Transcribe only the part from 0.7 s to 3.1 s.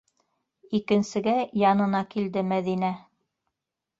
Икенсегә янына килде Мәҙинә.